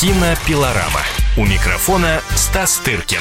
[0.00, 1.00] Кинопилорама.
[1.36, 3.18] У микрофона Стас Тыркин.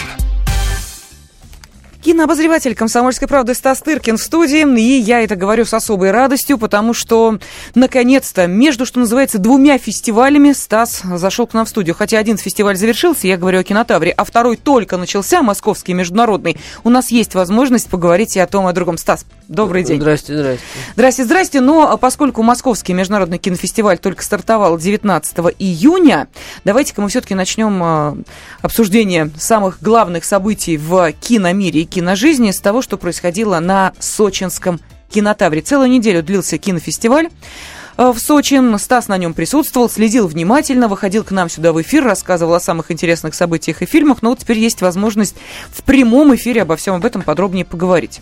[2.04, 4.64] Кинообозреватель «Комсомольской правды» Стас Тыркин в студии.
[4.80, 7.40] И я это говорю с особой радостью, потому что,
[7.74, 11.96] наконец-то, между, что называется, двумя фестивалями Стас зашел к нам в студию.
[11.96, 16.58] Хотя один фестиваль завершился, я говорю о кинотавре, а второй только начался, московский международный.
[16.84, 19.00] У нас есть возможность поговорить и о том, и о другом.
[19.00, 20.00] Стас, добрый день.
[20.00, 20.66] Здрасте, здрасте.
[20.96, 21.62] Здрасте, здрасте.
[21.62, 26.28] Но поскольку московский международный кинофестиваль только стартовал 19 июня,
[26.64, 28.18] давайте-ка мы все-таки начнем а,
[28.62, 35.62] обсуждение самых главных событий в киномире и киножизни с того, что происходило на сочинском кинотавре.
[35.62, 37.30] Целую неделю длился кинофестиваль
[37.98, 38.58] в Сочи.
[38.78, 42.92] Стас на нем присутствовал, следил внимательно, выходил к нам сюда в эфир, рассказывал о самых
[42.92, 44.22] интересных событиях и фильмах.
[44.22, 45.36] Но вот теперь есть возможность
[45.70, 48.22] в прямом эфире обо всем об этом подробнее поговорить.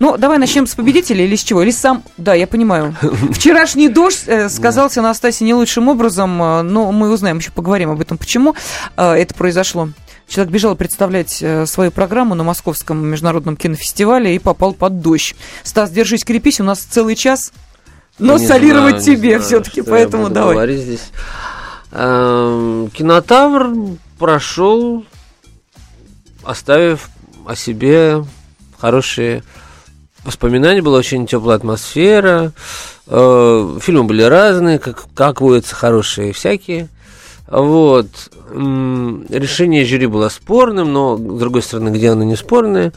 [0.00, 1.62] Ну, давай начнем с победителя или с чего?
[1.62, 2.02] Или сам...
[2.16, 2.96] Да, я понимаю.
[3.32, 7.90] Вчерашний дождь э, сказался на Стасе не лучшим образом, э, но мы узнаем, еще поговорим
[7.90, 8.54] об этом, почему
[8.96, 9.90] э, это произошло.
[10.26, 15.36] Человек бежал представлять э, свою программу на Московском международном кинофестивале и попал под дождь.
[15.62, 17.52] Стас, держись, крепись, у нас целый час.
[18.18, 20.54] Но Не солировать знаю, тебе все-таки, поэтому давай.
[20.54, 21.10] говорить здесь.
[21.90, 23.72] Эм, Кинотавр
[24.18, 25.04] прошел,
[26.44, 27.08] оставив
[27.46, 28.24] о себе
[28.78, 29.42] хорошие
[30.24, 30.82] воспоминания.
[30.82, 32.52] Была очень теплая атмосфера.
[33.06, 36.88] Э, Фильмы были разные, как, как водятся, хорошие всякие.
[37.48, 38.06] Вот.
[38.50, 42.92] Решение жюри было спорным, но, с другой стороны, где оно не спорное.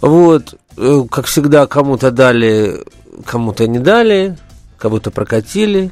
[0.00, 0.54] Вот.
[0.76, 2.84] Э, Как всегда, кому-то дали,
[3.24, 4.36] кому-то не дали,
[4.78, 5.90] кого-то прокатили.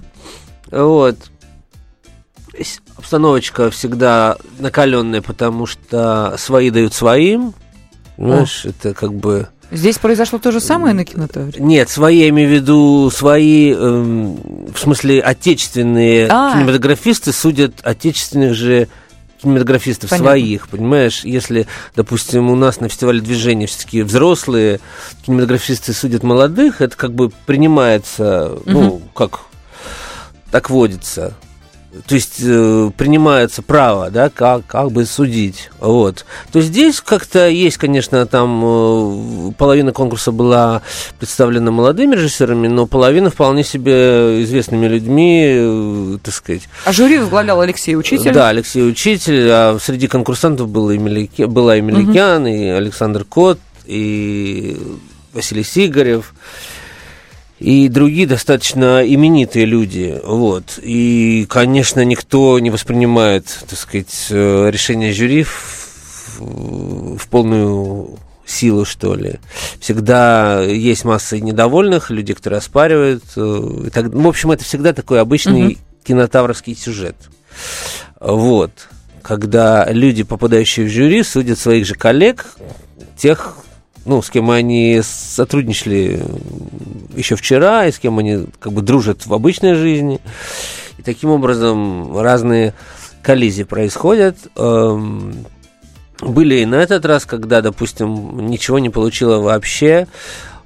[0.71, 1.17] Вот.
[2.97, 7.55] Обстановочка всегда накаленная, потому что свои дают своим.
[8.17, 9.49] Понимаешь, это как бы...
[9.71, 11.61] Здесь произошло то же самое на кинотавре?
[11.61, 14.37] Нет, свои, я имею в виду, свои, эм,
[14.75, 16.53] в смысле, отечественные А.
[16.53, 18.89] кинематографисты судят отечественных же
[19.43, 20.31] кинематографистов Понятно.
[20.31, 21.25] своих, понимаешь?
[21.25, 24.81] Если, допустим, у нас на фестивале движения все-таки взрослые
[25.25, 29.41] кинематографисты судят молодых, это как бы принимается, ну, как
[30.51, 31.35] так водится.
[32.07, 35.71] То есть э, принимается право, да, как, как бы судить.
[35.81, 36.25] Вот.
[36.53, 40.83] То есть здесь как-то есть, конечно, там э, половина конкурса была
[41.19, 46.69] представлена молодыми режиссерами, но половина вполне себе известными людьми, э, так сказать.
[46.85, 48.33] А жюри возглавлял Алексей Учитель.
[48.33, 53.59] Да, Алексей Учитель, а среди конкурсантов был и Мелике- была и Меликян, и Александр Кот,
[53.85, 54.77] и
[55.33, 56.35] Василий Сигарев,
[57.61, 60.19] и другие достаточно именитые люди.
[60.25, 60.79] Вот.
[60.83, 66.39] И, конечно, никто не воспринимает, так сказать, э, решение жюри в,
[67.19, 69.39] в полную силу, что ли.
[69.79, 73.23] Всегда есть масса недовольных, людей, которые оспаривают.
[73.37, 75.77] э, и так- ну, в общем, это всегда такой обычный Мгм.
[76.05, 77.17] кинотавровский сюжет.
[78.19, 78.73] Вот.
[79.23, 82.47] Когда люди, попадающие в жюри, судят своих же коллег,
[83.19, 83.59] тех,
[84.05, 86.23] ну, с кем они сотрудничали
[87.17, 90.21] еще вчера, и с кем они как бы дружат в обычной жизни.
[90.99, 92.75] И таким образом разные
[93.23, 94.37] коллизии происходят.
[94.57, 95.47] Эм,
[96.21, 100.07] Были и на этот раз, когда, допустим, ничего не получила вообще.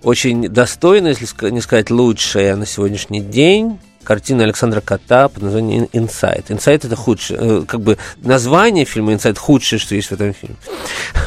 [0.03, 6.50] Очень достойно, если не сказать лучшая на сегодняшний день, картина Александра Кота под названием «Инсайт».
[6.50, 10.56] «Инсайт»— это худшее, э, как бы название фильма «Инсайт» худшее, что есть в этом фильме.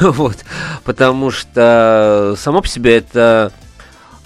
[0.00, 0.36] Вот.
[0.84, 3.52] Потому что само по себе это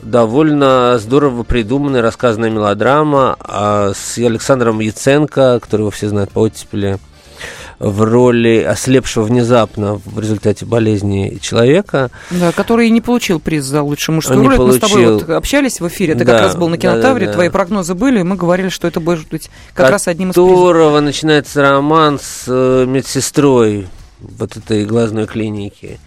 [0.03, 6.99] довольно здорово придуманная, рассказанная мелодрама а, с Александром Яценко, которого все знают по оттепели,
[7.83, 12.11] в роли ослепшего внезапно в результате болезни человека.
[12.31, 14.55] Да, который не получил приз за лучшую мужскую Не роль.
[14.55, 15.27] Это Мы с тобой получил.
[15.27, 17.33] вот общались в эфире, ты Да, как раз был на кинотавре, да-да-да.
[17.35, 20.51] твои прогнозы были, и мы говорили, что это будет быть как раз одним из призов.
[20.51, 23.89] которого начинается роман с э, медсестрой
[24.21, 25.99] вот этой глазной клиники,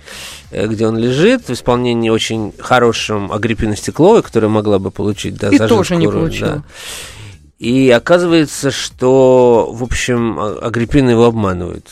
[0.51, 5.49] э, где он лежит в исполнении очень хорошим Агриппины Стекловой, которая могла бы получить да,
[5.49, 6.49] И тоже не роль, получила.
[6.49, 6.63] да.
[7.59, 11.87] И оказывается, что, в общем, А- Агриппина его обманывает.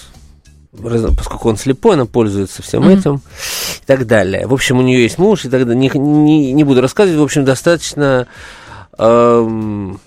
[0.71, 2.91] Поскольку он слепой, она пользуется всем Мгм.
[2.97, 4.47] этим и так далее.
[4.47, 5.75] В общем, у нее есть муж, и так далее.
[5.75, 7.19] Не, не, не буду рассказывать.
[7.19, 8.27] В общем, достаточно
[8.97, 9.99] эм,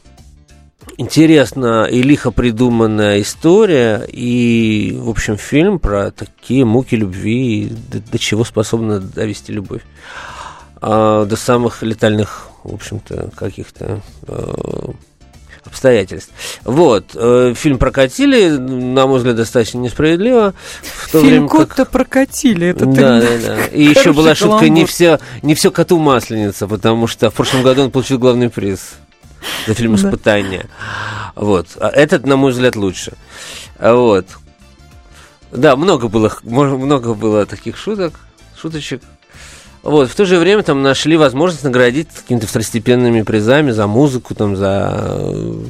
[0.99, 4.07] интересно и лихо придуманная история.
[4.13, 9.83] И, в общем, фильм про такие муки любви, и до, до чего способна довести любовь.
[10.81, 14.89] А, до самых летальных, в общем-то, каких-то э,
[15.67, 16.31] обстоятельств.
[16.65, 20.55] Вот, э, фильм прокатили, на мой взгляд, достаточно несправедливо.
[20.83, 22.69] В то Фильм время как- «Кот-то прокатили».
[22.69, 23.65] Это ты да, мне- да, да.
[23.67, 27.83] И еще была шутка не все, не все коту масленица, потому что в прошлом году
[27.85, 28.95] он получил главный приз.
[29.67, 30.67] за фильм «Испытание».
[31.35, 31.69] Вот.
[31.79, 33.13] А этот, на мой взгляд, лучше.
[33.79, 34.27] Вот.
[35.53, 38.15] Да, много было, много было таких шуток,
[38.61, 39.03] шуточек.
[39.87, 44.57] Вот, в то же время там нашли возможность наградить какими-то второстепенными призами за музыку, там,
[44.57, 45.65] за э,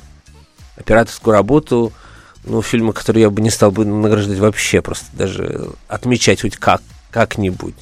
[0.78, 1.92] операторскую работу.
[2.44, 6.80] Ну, фильмы, которые я бы не стал бы награждать вообще, просто даже отмечать хоть как,
[7.10, 7.74] как-нибудь.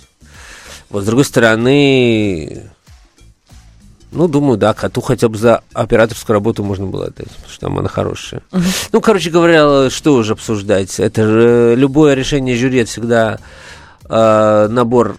[0.90, 2.64] Вот, с другой стороны,
[4.10, 7.78] ну, думаю, да, коту хотя бы за операторскую работу можно было отдать, потому что там
[7.78, 8.42] она хорошая.
[8.50, 8.88] Uh-huh.
[8.90, 10.98] Ну, короче говоря, что уже обсуждать?
[10.98, 13.38] Это же любое решение жюри это всегда
[14.08, 15.18] э, набор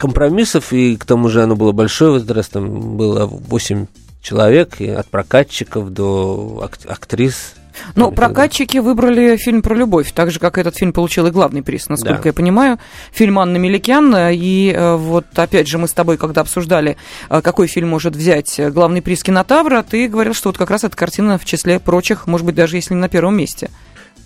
[0.00, 3.86] компромиссов, и к тому же оно было большое в этот раз, там было 8
[4.22, 7.54] человек, и от прокатчиков до ак- актрис,
[7.94, 11.88] ну, прокатчики выбрали фильм про любовь, так же, как этот фильм получил и главный приз,
[11.88, 12.28] насколько да.
[12.28, 12.78] я понимаю.
[13.12, 14.14] Фильм Анны Меликян.
[14.32, 16.96] И э, вот, опять же, мы с тобой, когда обсуждали,
[17.30, 20.96] э, какой фильм может взять главный приз кинотавра, ты говорил, что вот как раз эта
[20.96, 23.70] картина в числе прочих, может быть, даже если не на первом месте.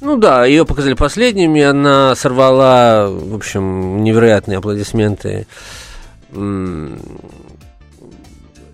[0.05, 5.47] Ну да, ее показали последними, она сорвала, в общем, невероятные аплодисменты.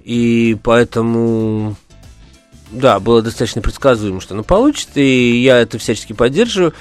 [0.04, 1.76] И поэтому
[2.72, 6.74] да, было достаточно предсказуемо, что она получит, и я это всячески поддерживаю,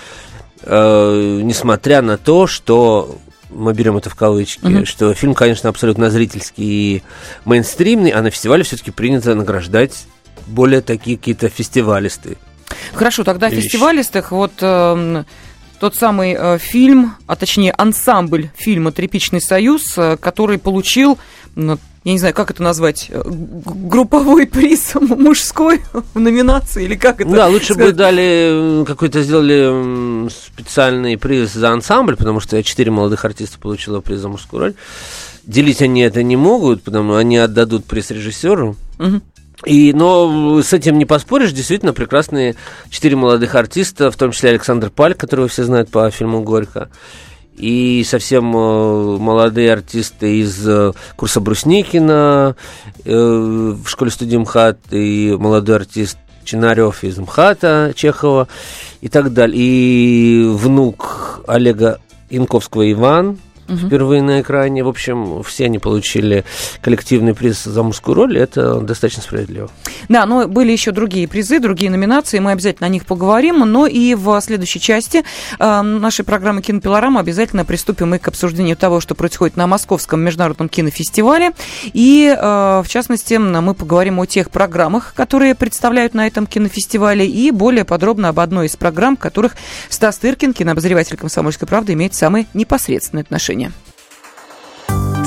[0.63, 3.19] э, несмотря на то, что
[3.51, 4.85] мы берем это в кавычки, mm-hmm.
[4.85, 7.03] что фильм, конечно, абсолютно зрительский и
[7.45, 10.07] мейнстримный, а на фестивале все-таки принято награждать
[10.47, 12.37] более такие какие-то фестивалисты.
[12.93, 13.63] Хорошо, тогда вещи.
[13.63, 15.23] фестивалистых вот э,
[15.79, 21.17] тот самый э, фильм, а точнее ансамбль фильма «Тряпичный союз», э, который получил
[22.05, 25.81] я не знаю, как это назвать, э, групповой приз мужской
[26.13, 27.91] в номинации, или как это Да, лучше сказать?
[27.91, 34.19] бы дали какой-то, сделали специальный приз за ансамбль, потому что четыре молодых артиста получила приз
[34.19, 34.73] за мужскую роль.
[35.43, 38.75] Делить они это не могут, потому что они отдадут приз режиссеру.
[38.97, 39.21] Угу.
[39.65, 42.55] И, но с этим не поспоришь, действительно прекрасные
[42.89, 46.89] четыре молодых артиста, в том числе Александр Паль, которого все знают по фильму «Горько»,
[47.59, 52.55] и совсем э, молодые артисты из э, курса Брусникина
[53.03, 58.47] э, в школе студии МХАТ, и молодой артист Чинарев из МХАТа Чехова
[59.01, 59.59] и так далее.
[59.61, 63.37] И внук Олега Янковского Иван,
[63.69, 63.87] угу.
[63.87, 64.83] впервые на экране.
[64.83, 66.43] В общем, все они получили
[66.81, 69.69] коллективный приз за мужскую роль, это достаточно справедливо.
[70.07, 74.15] Да, но были еще другие призы, другие номинации, мы обязательно о них поговорим, но и
[74.15, 75.23] в следующей части
[75.59, 80.69] э, нашей программы «Кинопилорама» обязательно приступим и к обсуждению того, что происходит на Московском международном
[80.69, 81.51] кинофестивале,
[81.93, 87.51] и, э, в частности, мы поговорим о тех программах, которые представляют на этом кинофестивале, и
[87.51, 89.55] более подробно об одной из программ, в которых
[89.89, 93.58] Стас Тыркин, кинообозреватель «Комсомольской правды», имеет самое непосредственное отношение.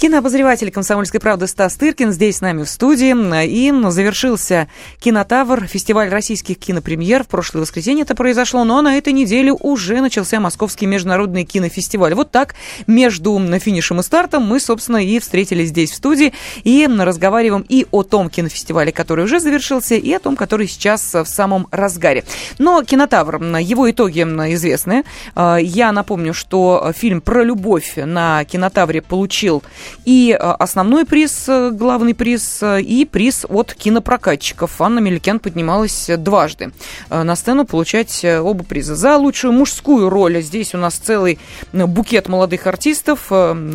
[0.00, 3.14] Кинообозреватель «Комсомольской правды» Стас Тыркин здесь с нами в студии.
[3.46, 4.66] И завершился
[4.98, 7.22] «Кинотавр», фестиваль российских кинопремьер.
[7.22, 12.14] В прошлое воскресенье это произошло, но на этой неделе уже начался Московский международный кинофестиваль.
[12.14, 12.54] Вот так
[12.86, 16.32] между финишем и стартом мы, собственно, и встретились здесь в студии
[16.64, 21.26] и разговариваем и о том кинофестивале, который уже завершился, и о том, который сейчас в
[21.26, 22.24] самом разгаре.
[22.56, 25.04] Но «Кинотавр», его итоги известны.
[25.34, 29.62] А, я напомню, что фильм про любовь на «Кинотавре» получил
[30.04, 34.80] и э, основной приз, э, главный приз, э, и приз от кинопрокатчиков.
[34.80, 36.72] Анна Меликян поднималась дважды
[37.10, 38.94] на сцену получать оба приза.
[38.94, 41.38] За лучшую мужскую роль здесь у нас целый
[41.72, 43.30] букет молодых артистов.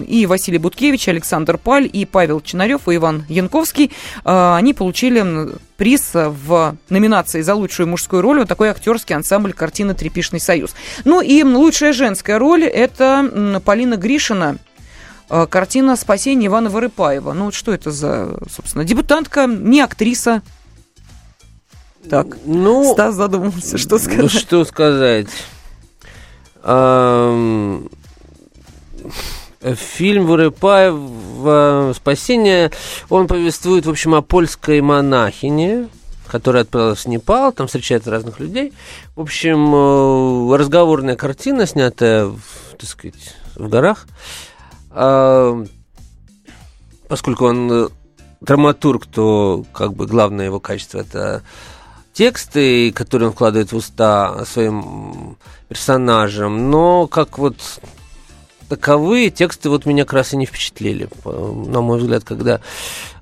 [0.07, 3.91] И Василий Буткевич, Александр Паль, и Павел Чинарев, и Иван Янковский.
[4.23, 8.39] Они получили приз в номинации за лучшую мужскую роль.
[8.39, 10.75] Вот такой актерский ансамбль картины «Трепишный союз».
[11.03, 14.57] Ну и лучшая женская роль– это Полина Гришина,
[15.27, 17.33] картина «Спасение Ивана Вырыпаева».
[17.33, 20.41] Ну, вот что это за, собственно, дебютантка, не актриса.
[22.09, 24.21] Так, ну, Стас задумался, что сказать.
[24.21, 25.27] Ну, что сказать.
[29.61, 32.71] Фильм Вырыпаева «Спасение»,
[33.09, 35.89] он повествует, в общем, о польской монахине,
[36.27, 38.73] которая отправилась в Непал, там встречает разных людей.
[39.15, 42.31] В общем, э, разговорная картина, снятая,
[42.77, 44.05] так сказать, в горах.
[44.97, 45.61] А,
[47.09, 47.87] поскольку он э,
[48.39, 51.43] драматург, то как бы главное его качество это
[52.13, 55.37] тексты, которые он вкладывает в уста своим
[55.67, 57.57] персонажам, но как вот
[58.69, 62.61] таковые тексты вот меня как раз и не впечатлили, на мой взгляд, когда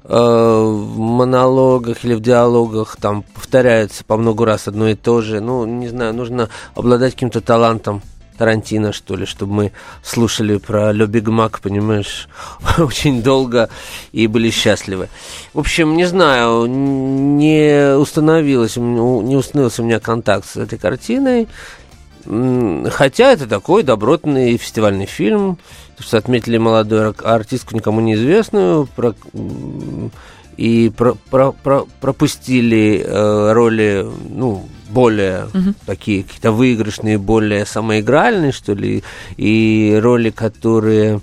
[0.03, 5.41] э, в монологах или в диалогах там повторяется по много раз одно и то же.
[5.41, 8.03] Ну, не знаю, нужно обладать каким-то талантом
[8.37, 9.71] Тарантино, что ли, чтобы мы
[10.03, 12.27] слушали про Ле Биг Мак, понимаешь,
[12.77, 13.69] очень долго
[14.11, 15.09] и были счастливы.
[15.53, 21.47] В общем, не знаю, не установилось, не установился у меня контакт с этой картиной.
[22.25, 25.57] Хотя это такой добротный фестивальный фильм,
[25.99, 29.13] что отметили молодую артистку, никому неизвестную, про,
[30.57, 35.73] и про, про, про, пропустили э, роли, ну, более угу.
[35.85, 39.03] такие какие-то выигрышные, более самоигральные, что ли,
[39.37, 41.19] и роли, которые,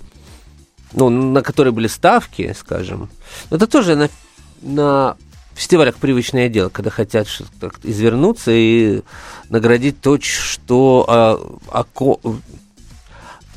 [0.93, 3.09] ну, на которые были ставки, скажем.
[3.49, 4.09] Но это тоже на,
[4.61, 5.15] на
[5.55, 7.27] фестивалях привычное дело, когда хотят
[7.83, 9.01] извернуться и
[9.49, 12.19] наградить то, что о, о,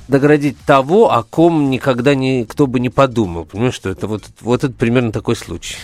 [0.08, 3.44] наградить того, о ком никогда никто бы не подумал.
[3.44, 5.76] Понимаешь, что это вот, вот это примерно такой случай.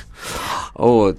[0.74, 1.18] Вот.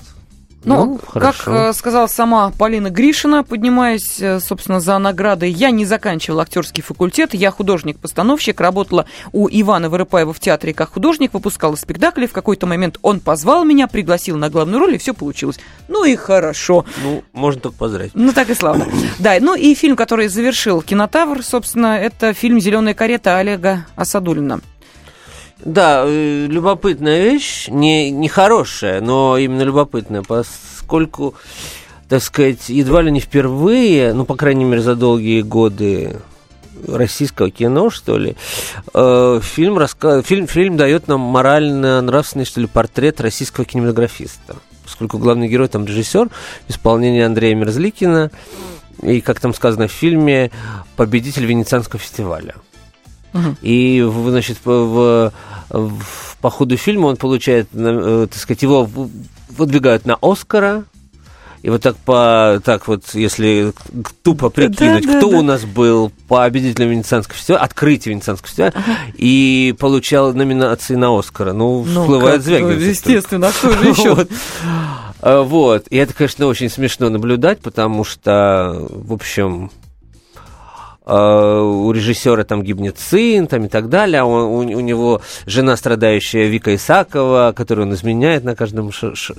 [0.63, 5.85] Ну, ну как э, сказала сама Полина Гришина, поднимаясь, э, собственно, за наградой, я не
[5.85, 12.27] заканчивала актерский факультет, я художник-постановщик, работала у Ивана Вырыпаева в театре как художник, выпускала спектакли.
[12.27, 15.59] В какой-то момент он позвал меня, пригласил на главную роль, и все получилось.
[15.87, 16.85] Ну и хорошо.
[17.03, 18.11] Ну, можно только поздравить.
[18.13, 18.87] Ну, так и славно.
[19.19, 24.61] Да, ну и фильм, который завершил кинотавр, собственно, это фильм «Зеленая карета» Олега Асадулина.
[25.63, 31.35] Да, э, любопытная вещь, не, не хорошая, но именно любопытная, поскольку,
[32.09, 36.17] так сказать, едва ли не впервые, ну, по крайней мере, за долгие годы
[36.87, 38.35] российского кино, что ли,
[38.93, 40.23] э, фильм, раска...
[40.23, 44.55] фильм, фильм дает нам морально-нравственный, что ли, портрет российского кинематографиста.
[44.83, 46.29] Поскольку главный герой там режиссер
[46.67, 48.31] в исполнении Андрея Мерзликина,
[49.03, 50.49] и, как там сказано в фильме,
[50.95, 52.55] победитель Венецианского фестиваля.
[53.61, 55.31] И, значит, в,
[55.69, 58.89] в, по ходу фильма он получает, э, так сказать, его
[59.49, 60.85] выдвигают на Оскара.
[61.61, 63.71] И вот так по так вот, если
[64.23, 65.37] тупо прикинуть, да, да, кто да.
[65.37, 68.97] у нас был победителем Венецианского фестиваля, открытие Венецианского фестиваля, ага.
[69.15, 71.53] и получал номинации на Оскара.
[71.53, 72.67] Ну, ну всплывает Звягин.
[72.67, 74.15] Ну, естественно, а кто же еще?
[74.15, 74.31] вот.
[75.21, 75.85] А, вот.
[75.91, 79.69] И это, конечно, очень смешно наблюдать, потому что, в общем,
[81.11, 86.47] у режиссера там гибнет сын там, и так далее, а у, у него жена, страдающая
[86.47, 89.33] Вика Исакова, которую он изменяет на каждом ш, ш,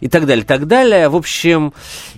[0.00, 1.08] и так далее, так далее.
[1.08, 1.74] В общем,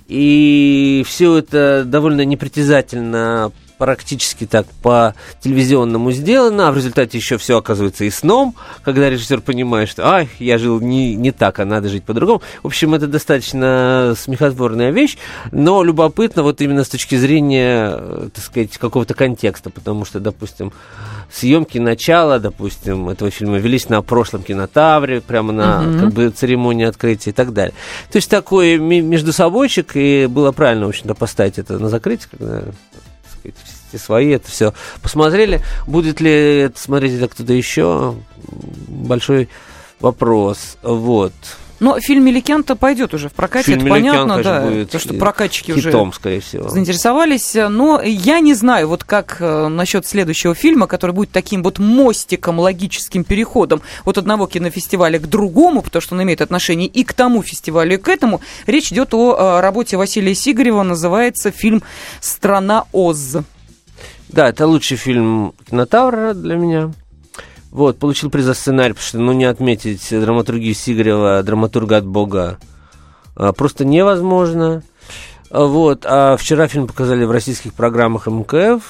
[0.07, 7.59] и все это довольно непритязательно практически так по телевизионному сделано, а в результате еще все
[7.59, 11.88] оказывается и сном, когда режиссер понимает, что ай, я жил не, не так, а надо
[11.88, 12.42] жить по-другому.
[12.62, 15.16] В общем, это достаточно смехотворная вещь,
[15.52, 20.73] но любопытно вот именно с точки зрения, так сказать, какого-то контекста, потому что, допустим,
[21.30, 26.00] съемки начала, допустим, этого фильма велись на прошлом кинотавре, прямо на uh-huh.
[26.00, 27.75] как бы церемонии открытия и так далее.
[28.11, 32.62] То есть такой между собойчик, и было правильно, в общем-то, поставить это на закрытие, когда
[33.88, 34.73] все свои, это все
[35.03, 35.62] посмотрели.
[35.87, 38.15] Будет ли это смотреть это кто-то еще?
[38.88, 39.49] Большой
[40.00, 40.76] вопрос.
[40.83, 41.33] Вот.
[41.78, 45.73] Но фильм «Меликян»-то пойдет уже в прокате, фильм это понятно, да, будет то, что прокатчики
[45.73, 46.68] хитом, уже скорее всего.
[46.68, 47.54] заинтересовались.
[47.54, 52.59] Но я не знаю, вот как э, насчет следующего фильма, который будет таким вот мостиком,
[52.59, 57.42] логическим переходом от одного кинофестиваля к другому, потому что он имеет отношение и к тому
[57.42, 58.40] фестивалю, и к этому.
[58.66, 61.83] Речь идет о э, работе Василия Сигарева, называется фильм
[62.21, 63.37] «Страна Оз».
[64.28, 66.92] Да, это лучший фильм кинотавра для меня.
[67.76, 72.56] Вот, получил приз за сценарий, потому что, ну, не отметить драматургию Сигарева, драматурга от Бога,
[73.35, 74.83] а, просто невозможно.
[75.50, 78.83] Вот, а вчера фильм показали в российских программах МКФ.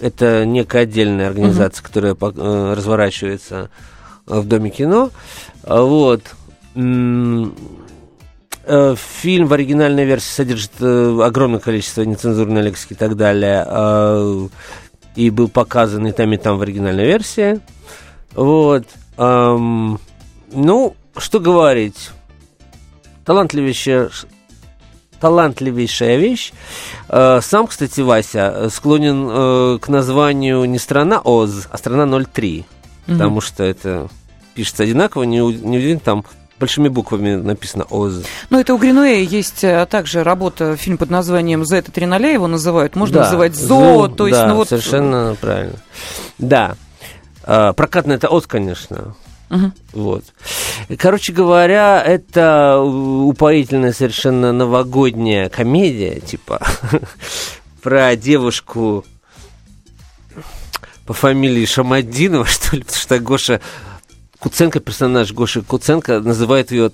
[0.00, 1.88] Это некая отдельная организация, угу.
[1.88, 3.70] которая э, разворачивается
[4.26, 5.10] в Доме кино.
[5.62, 6.24] Вот.
[8.68, 13.64] Э, фильм в оригинальной версии содержит э, огромное количество нецензурной лексики и так далее
[15.16, 17.60] и был показан и там, и там в оригинальной версии.
[18.34, 18.84] Вот.
[19.16, 19.98] Эм,
[20.52, 22.10] ну, что говорить.
[23.24, 24.10] Талантливейшая,
[25.20, 26.52] талантливейшая вещь.
[27.08, 32.64] Э, сам, кстати, Вася склонен э, к названию не страна ОЗ, а страна 03.
[33.08, 33.12] Угу.
[33.12, 34.08] Потому что это
[34.54, 36.24] пишется одинаково, не, не удивительно, там
[36.58, 38.24] большими буквами написано ОЗ.
[38.50, 42.30] Ну, это у Гринуэя есть а, также работа, фильм под названием «За это три ноля»
[42.30, 42.96] его называют.
[42.96, 44.68] Можно да, называть «Зо», то есть, да, ну вот...
[44.68, 45.76] совершенно правильно.
[46.38, 46.76] Да.
[47.44, 49.14] А, прокатно это ОЗ, конечно.
[49.48, 49.72] Мгм.
[49.92, 50.24] Вот.
[50.98, 56.60] Короче говоря, это упоительная совершенно новогодняя комедия, типа,
[57.82, 59.04] про девушку
[61.06, 63.60] по фамилии Шамадинова, что ли, потому что Гоша
[64.38, 66.90] Куценко, персонаж Гоши Куценко, называет ее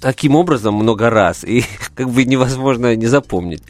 [0.00, 1.64] таким образом много раз, и
[1.94, 3.62] как бы невозможно не запомнить.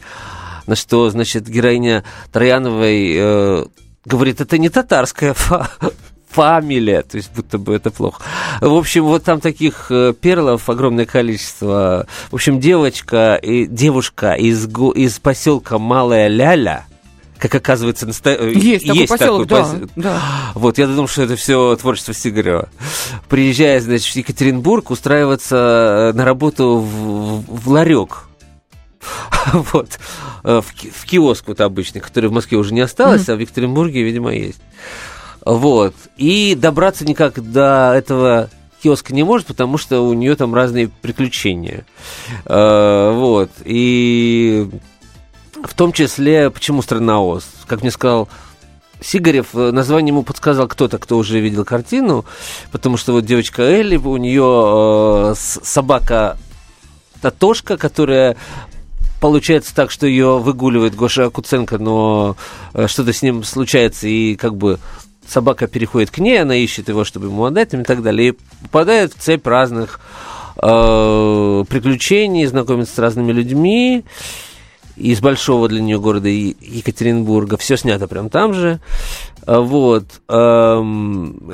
[0.67, 3.65] На что, значит, героиня Трояновой э,
[4.05, 5.69] говорит, это не татарская фа-
[6.29, 8.23] фамилия, то есть будто бы это плохо.
[8.61, 12.07] В общем, вот там таких э, перлов огромное количество.
[12.31, 16.85] В общем, девочка и девушка из, из поселка Малая Ляля,
[17.47, 20.21] как оказывается, наста- э, Есть, такой поселок, да, посел- да.
[20.55, 22.69] вот, я думал, что это все творчество Сигарева.
[23.29, 28.23] Приезжая, значит, в Екатеринбург, устраиваться э, на работу в, в ларек.
[29.73, 29.99] Вот.
[30.43, 34.01] Э, В, в киоск вот обычный, который в Москве уже не осталось, а в Екатеринбурге,
[34.03, 34.59] видимо, есть.
[35.45, 35.93] Вот.
[36.17, 38.49] И добраться никак до этого
[38.81, 41.85] киоска не может, потому что у нее там разные приключения.
[42.45, 43.51] Э, Вот.
[43.63, 44.67] И
[45.63, 47.45] в том числе, почему страна Оз?
[47.67, 48.29] Как мне сказал
[49.01, 52.25] Сигарев, э, название ему подсказал кто-то, кто уже видел картину,
[52.71, 56.37] потому что вот девочка Элли, у нее э, собака
[57.21, 58.37] Татошка, которая
[59.21, 62.37] получается так, что ее выгуливает Гоша Куценко, но
[62.73, 64.79] э, что-то с ним случается, и как бы
[65.27, 69.13] собака переходит к ней, она ищет его, чтобы ему отдать и так далее, и попадает
[69.13, 69.99] в цепь разных
[70.57, 74.05] э, приключений, знакомится с разными людьми
[74.95, 77.57] из большого для нее города Екатеринбурга.
[77.57, 78.79] Все снято прям там же.
[79.45, 80.05] А, Вот.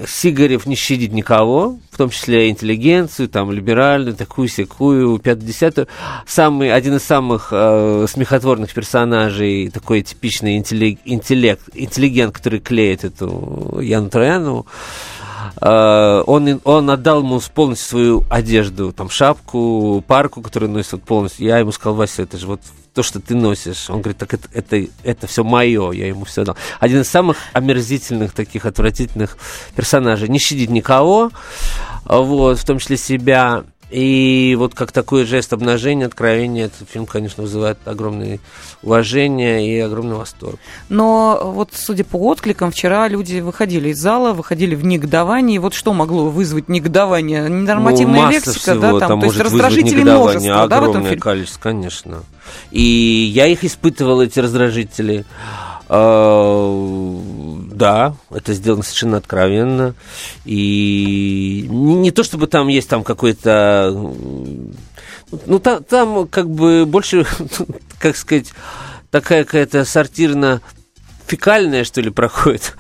[0.08, 5.88] Сигарев не щадит никого, в том числе интеллигенцию, там, либеральную, такую, секую, пятую, десятую.
[6.26, 13.80] Самый, один из самых э, смехотворных персонажей, такой типичный интеллиг- интеллект, интеллигент, который клеит эту
[13.82, 14.66] Яну Троянову.
[15.62, 21.46] Э, он, он отдал ему полностью свою одежду, там, шапку, парку, которую носит полностью.
[21.46, 22.62] Я ему сказал, Вася, это же вот
[22.94, 23.90] то, что ты носишь.
[23.90, 26.58] Он говорит, так это, это, это все мое, я ему все дал.
[26.80, 29.38] Один из самых омерзительных, таких отвратительных
[29.76, 30.28] персонажей.
[30.28, 31.32] Не щадит никого,
[32.06, 33.64] вот, в том числе себя.
[33.92, 38.40] И вот как такой жест обнажения, откровения, этот фильм, конечно, вызывает огромное
[38.84, 40.60] уважение и огромный восторг.
[40.88, 45.58] Но вот, судя по откликам, вчера люди выходили из зала, выходили в негодовании.
[45.58, 47.50] Вот что могло вызвать негодование?
[47.50, 51.20] Ненормативная Ну, лексика, всего да, там, то есть раздражителей негодование, множество, да, в этом фильме?
[51.20, 52.24] количество, конечно.
[52.72, 52.82] И
[53.34, 55.26] я их испытывал, эти раздражители.
[57.82, 59.96] Да, это сделано совершенно откровенно.
[60.46, 63.92] И не, не то, чтобы там есть там какой-то...
[65.48, 67.26] Ну, там, там как бы больше,
[68.00, 68.54] как сказать,
[69.10, 72.76] такая какая-то сортирно-фекальная, что ли, проходит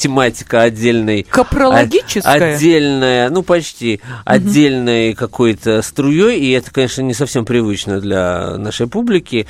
[0.00, 2.54] тематика отдельной Капрологическая?
[2.54, 9.46] Отдельная, ну почти, отдельной какой-то струей, и это, конечно, не совсем привычно для нашей публики,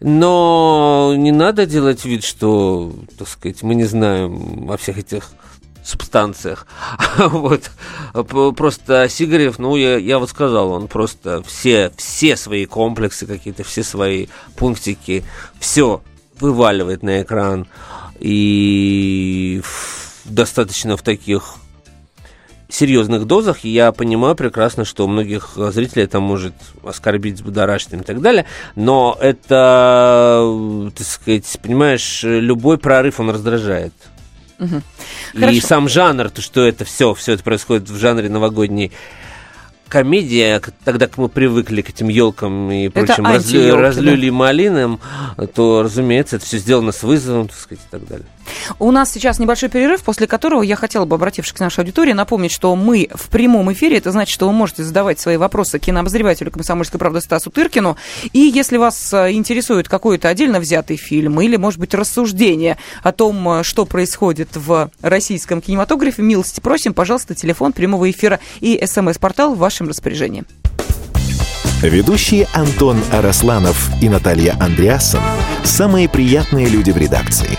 [0.00, 5.30] но не надо делать вид, что, так сказать, мы не знаем о всех этих
[5.84, 6.66] субстанциях.
[7.18, 7.70] Вот.
[8.56, 13.82] Просто Сигарев, ну, я, я вот сказал, он просто все, все свои комплексы какие-то, все
[13.82, 15.24] свои пунктики,
[15.60, 16.02] все
[16.40, 17.66] вываливает на экран.
[18.18, 19.60] И
[20.24, 21.56] достаточно в таких
[22.68, 27.96] серьезных дозах, и я понимаю прекрасно, что у многих зрителей это может оскорбить, взбудоражить и
[27.98, 33.92] так далее, но это, так сказать, понимаешь, любой прорыв, он раздражает.
[35.34, 35.60] И Хорошо.
[35.66, 38.92] сам жанр, то, что это все, все это происходит в жанре новогодней
[39.88, 45.00] комедия, к- тогда как мы привыкли к этим елкам и прочим разлю- разлюли малинам,
[45.54, 48.26] то, разумеется, это все сделано с вызовом, так сказать, и так далее.
[48.78, 52.52] У нас сейчас небольшой перерыв, после которого я хотела бы, обратившись к нашей аудитории, напомнить,
[52.52, 53.98] что мы в прямом эфире.
[53.98, 57.96] Это значит, что вы можете задавать свои вопросы кинообозревателю «Комсомольской правды» Стасу Тыркину.
[58.32, 63.48] И если вас э, интересует какой-то отдельно взятый фильм или, может быть, рассуждение о том,
[63.48, 69.58] э, что происходит в российском кинематографе, милости просим, пожалуйста, телефон прямого эфира и смс-портал в
[69.58, 70.44] вашем распоряжении.
[71.82, 75.20] Ведущие Антон Арасланов и Наталья Андреасон–
[75.64, 77.58] самые приятные люди в редакции.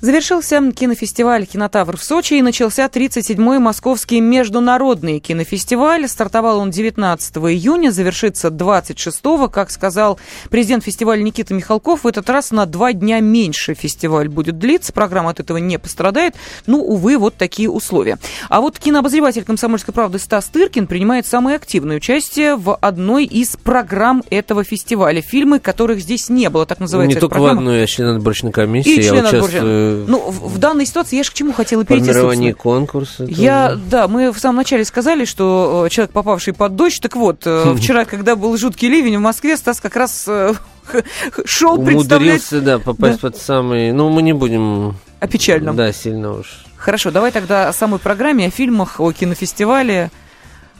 [0.00, 6.06] Завершился кинофестиваль «Кинотавр» в Сочи и начался 37-й Московский международный кинофестиваль.
[6.06, 9.48] Стартовал он 19 июня, завершится 26-го.
[9.48, 14.58] Как сказал президент фестиваля Никита Михалков, в этот раз на два дня меньше фестиваль будет
[14.60, 14.92] длиться.
[14.92, 16.36] Программа от этого не пострадает.
[16.68, 18.18] Ну, увы, вот такие условия.
[18.48, 24.22] А вот кинообозреватель «Комсомольской правды» Стас Тыркин принимает самое активное участие в одной из программ
[24.30, 25.20] этого фестиваля.
[25.22, 27.56] Фильмы, которых здесь не было, так называется Не только программа.
[27.56, 28.92] в одной, я член отборочной комиссии.
[28.92, 29.87] И я член участвую.
[30.06, 32.54] Ну, в, в данной ситуации я же к чему хотела перейти, собственно.
[32.54, 33.24] конкурса.
[33.24, 33.80] Я, тоже.
[33.90, 37.74] да, мы в самом начале сказали, что э, человек, попавший под дождь, так вот, э,
[37.76, 40.54] вчера, когда был жуткий ливень в Москве, Стас как раз э,
[41.44, 43.92] шел представлять Умудрился, да, попасть под самый...
[43.92, 44.96] Ну, мы не будем...
[45.20, 45.76] о печальном.
[45.76, 46.64] Да, сильно уж.
[46.76, 50.10] Хорошо, давай тогда о самой программе, о фильмах, о кинофестивале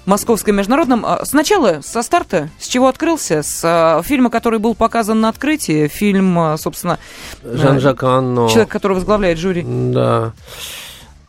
[0.07, 1.05] Московском международном.
[1.05, 3.43] А, Сначала, со старта, с чего открылся?
[3.43, 6.99] С а, фильма, который был показан на открытии, фильм, а, собственно,
[7.45, 8.49] Жан-Жак Анно.
[8.49, 9.65] человек, который возглавляет жюри.
[9.67, 10.33] Да.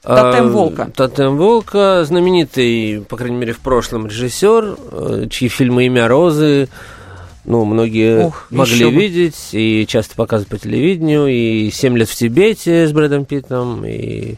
[0.01, 0.89] «Тотем волка».
[0.95, 6.69] Тотем волка, знаменитый, по крайней мере, в прошлом режиссер, э, чьи фильмы «Имя Розы»,
[7.45, 12.87] ну, многие Ух, могли видеть и часто показывают по телевидению, и «Семь лет в Тибете»
[12.87, 14.35] с Брэдом Питтом, и э,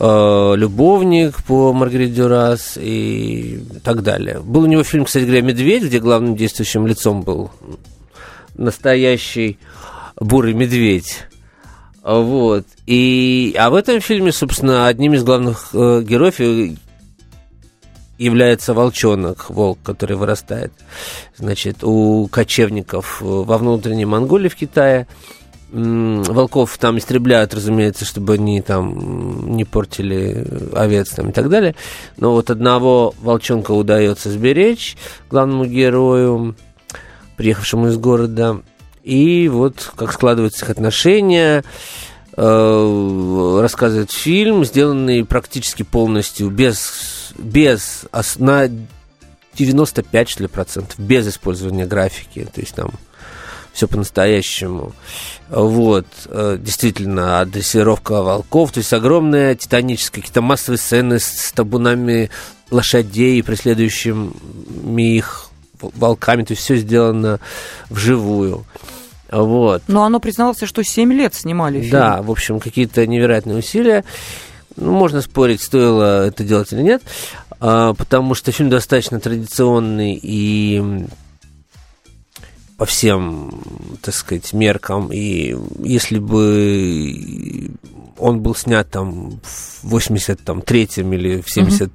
[0.00, 4.40] «Любовник» по Маргарите Дюрас и так далее.
[4.40, 7.50] Был у него фильм, кстати говоря, «Медведь», где главным действующим лицом был
[8.54, 9.58] настоящий
[10.18, 11.24] бурый медведь.
[12.02, 12.66] Вот.
[12.86, 16.74] И, а в этом фильме, собственно, одним из главных э, героев э,
[18.18, 20.72] является волчонок, волк, который вырастает,
[21.36, 25.06] значит, у кочевников э, во внутренней Монголии в Китае.
[25.72, 31.76] Волков там истребляют, разумеется, чтобы они там не портили овец там, и так далее.
[32.16, 34.96] Но вот одного волчонка удается сберечь
[35.30, 36.56] главному герою,
[37.36, 38.62] приехавшему из города.
[39.04, 41.64] И вот как складываются их отношения,
[42.36, 48.06] э, рассказывает фильм, сделанный практически полностью без, без
[48.38, 48.68] на
[49.54, 52.90] 95 что ли процентов без использования графики, то есть там
[53.72, 54.92] все по-настоящему.
[55.48, 62.30] Вот, э, действительно, дрессировка волков, то есть огромная титаническая, какие-то массовые сцены с, с табунами
[62.70, 67.40] лошадей, преследующими их волками, то есть все сделано
[67.88, 68.64] вживую.
[69.30, 69.82] Вот.
[69.86, 71.92] Но оно признался, что 7 лет снимали фильм.
[71.92, 74.04] Да, в общем, какие-то невероятные усилия.
[74.76, 77.02] Ну, можно спорить, стоило это делать или нет,
[77.60, 81.06] а, потому что фильм достаточно традиционный и
[82.80, 83.62] по всем,
[84.00, 85.12] так сказать, меркам.
[85.12, 87.72] И если бы
[88.16, 89.38] он был снят там
[89.82, 91.92] в 83-м или в 70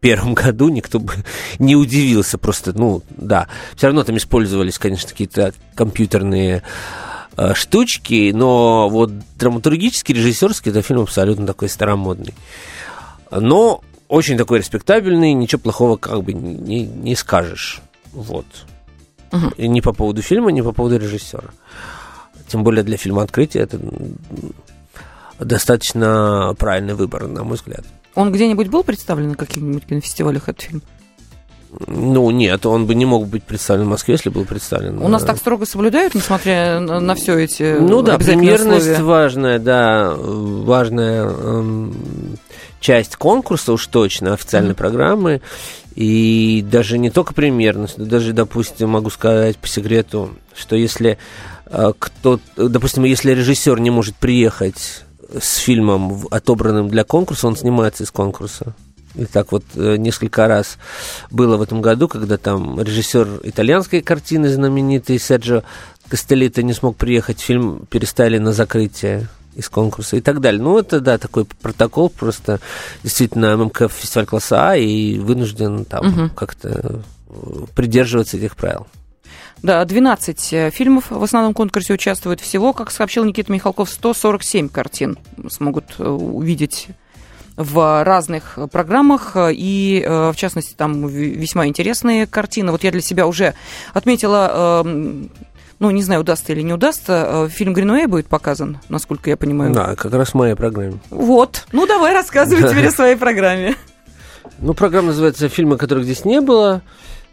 [0.00, 1.12] первом году никто бы
[1.60, 3.46] не удивился просто, ну, да.
[3.76, 6.64] Все равно там использовались, конечно, какие-то компьютерные
[7.36, 12.34] э, штучки, но вот драматургически, режиссерский это фильм абсолютно такой старомодный.
[13.30, 17.80] Но очень такой респектабельный, ничего плохого как бы не, не скажешь.
[18.12, 18.46] Вот.
[19.34, 19.52] Мгм.
[19.56, 21.48] И ни по поводу фильма, ни по поводу режиссера.
[22.48, 23.78] Тем более для фильма «Открытие» это
[25.40, 27.84] достаточно правильный выбор, на мой взгляд.
[28.14, 30.82] Он где-нибудь был представлен на каких-нибудь кинофестивалях, этот фильм?
[31.88, 35.02] Ну, нет, он бы не мог быть представлен в Москве, если был представлен.
[35.02, 39.02] У нас э, так строго соблюдают, несмотря на, все эти Ну да, примерность условия?
[39.02, 42.38] важная, да, важная эм,
[42.78, 44.76] часть конкурса уж точно, официальной Мгм.
[44.76, 45.40] программы.
[45.94, 51.18] И даже не только примерность, но даже, допустим, могу сказать по секрету, что если
[51.66, 55.04] э, кто, допустим, если режиссер не может приехать
[55.40, 58.74] с фильмом, отобранным для конкурса, он снимается из конкурса.
[59.14, 60.78] И так вот э, несколько раз
[61.30, 65.62] было в этом году, когда там режиссер итальянской картины знаменитый Серджо
[66.08, 70.62] Кастеллито не смог приехать, фильм перестали на закрытие из конкурса и так далее.
[70.62, 72.60] Ну, это, да, такой протокол, просто
[73.02, 76.30] действительно ММК фестиваль класса А и вынужден там Мгм.
[76.30, 77.32] как-то э,
[77.74, 78.86] придерживаться этих правил.
[79.62, 82.72] Да, 12 э, фильмов в основном конкурсе участвуют всего.
[82.72, 86.88] Как сообщил Никита Михалков, 147 картин смогут э, увидеть
[87.56, 92.72] в разных программах, и, в частности, там весьма интересные картины.
[92.72, 93.54] Вот я для себя уже
[93.92, 94.84] отметила,
[95.78, 99.72] ну, не знаю, удастся или не удастся, э, фильм Гринуэй будет показан, насколько я понимаю.
[99.72, 100.98] Да, как раз в моей программе.
[101.10, 101.66] Вот.
[101.72, 103.76] Ну, давай рассказывай теперь о своей программе.
[104.58, 106.82] Ну, программа называется «Фильмы, которых здесь не было».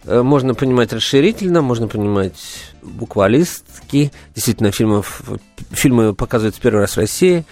[0.05, 2.33] Э, Можно понимать расширительно, можно понимать
[2.81, 4.11] буквалистски.
[4.33, 5.21] Действительно, фильмов,
[5.69, 7.45] фильмы показываются первый раз в России.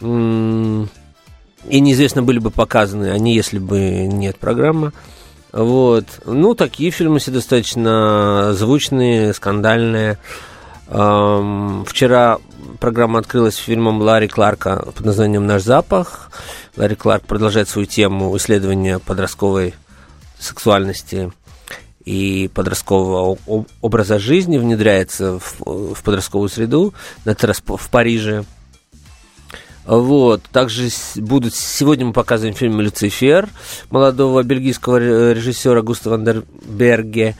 [0.00, 4.92] И неизвестно, были бы показаны они, если бы нет программы.
[5.58, 6.04] Вот.
[6.24, 10.16] Ну, такие фильмы все достаточно звучные, скандальные.
[10.86, 12.38] Эм, Вчера
[12.78, 16.30] программа открылась фильмом Ларри Кларка под названием «Наш запах».
[16.76, 19.74] Ларри Кларк продолжает свою тему исследования подростковой
[20.38, 21.32] сексуальности
[22.04, 23.36] и подросткового
[23.80, 26.94] образа жизни, внедряется в, в подростковую среду,
[27.24, 28.44] на этот раз в Париже.
[29.88, 30.42] Вот.
[30.52, 31.54] Также будут...
[31.54, 33.48] Сегодня мы показываем фильм «Люцифер»
[33.90, 37.36] молодого бельгийского ре- режиссера Густава Вандерберге.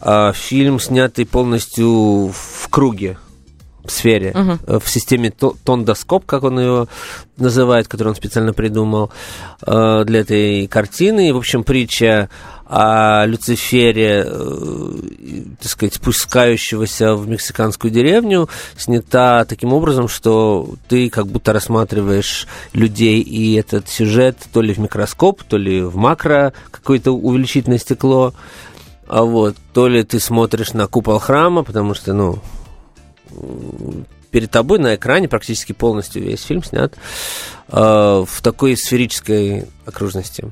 [0.00, 3.18] А, Фильм, снятый полностью в круге,
[3.90, 4.32] сфере,
[4.66, 6.86] э, в системе то- тондоскоп, как он ее
[7.36, 9.10] называет, который он специально придумал
[9.66, 11.28] э, для этой картины.
[11.28, 12.28] И, в общем, притча
[12.66, 21.26] о Люцифере, э, так сказать, спускающегося в мексиканскую деревню, снята таким образом, что ты как
[21.26, 27.12] будто рассматриваешь людей и этот сюжет то ли в микроскоп, то ли в макро какое-то
[27.12, 28.32] увеличительное стекло.
[29.06, 32.38] А вот, то ли ты смотришь на купол храма, потому что, ну,
[34.30, 36.94] перед тобой на экране практически полностью весь фильм снят
[37.68, 37.76] э,
[38.26, 40.44] в такой сферической окружности.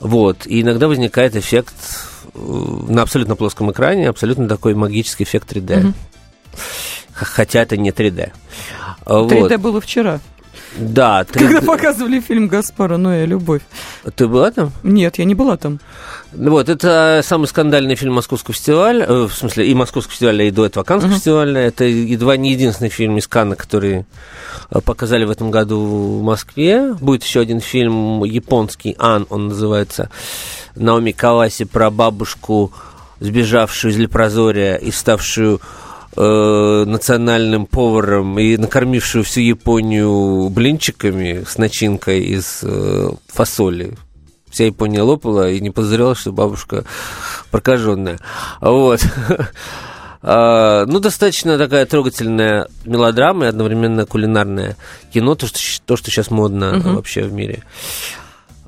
[0.00, 0.46] Вот.
[0.46, 1.74] И иногда возникает эффект
[2.34, 5.78] э, на абсолютно плоском экране, абсолютно такой магический эффект 3D.
[5.78, 5.94] Мгм.
[7.12, 8.32] Х- Хотя это не 3D.
[9.04, 9.60] А, 3D Вот.
[9.60, 10.20] было вчера,
[10.78, 11.38] Да, 3D.
[11.38, 13.62] когда показывали фильм Гаспара Ноэ «Любовь».
[14.14, 14.72] Ты была там?
[14.82, 15.80] Нет, я не была там.
[16.32, 20.50] Ну Вот, это самый скандальный фильм Московского фестиваля, э, в смысле, и Московского фестиваля, и
[20.50, 21.16] до этого Каннского Мгм.
[21.18, 21.60] фестиваля.
[21.62, 24.04] Это едва не единственный фильм из Канна, который
[24.70, 25.78] э, показали в этом году
[26.20, 26.92] в Москве.
[26.94, 30.10] Будет еще один фильм японский, Ан, он называется,
[30.74, 32.72] Наоми Каваси про бабушку,
[33.20, 35.60] сбежавшую из Лепрозория и ставшую
[36.16, 43.96] э, национальным поваром и накормившую всю Японию блинчиками с начинкой из э, фасоли.
[44.50, 46.84] Вся Япония лопала и не подозревала, что бабушка
[47.50, 48.18] прокаженная.
[48.60, 49.00] Вот.
[50.28, 54.76] А, Ну, достаточно такая трогательная мелодрама и одновременно кулинарное
[55.12, 57.62] кино, то, что, то, что сейчас модно вообще в мире.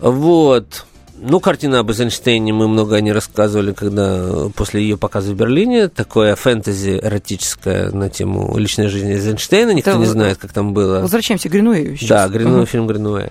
[0.01, 0.87] Вот.
[1.21, 5.89] Ну, картина об Эйзенштейне, мы много о ней рассказывали, когда после ее показа в Берлине,
[5.89, 11.01] такое фэнтези эротическое на тему личной жизни Эйзенштейна, никто Это не знает, как там было.
[11.01, 12.09] Возвращаемся к Гринуэю сейчас.
[12.09, 12.67] Да, Гринуэ, Мгм.
[12.67, 13.31] фильм Гринуэ.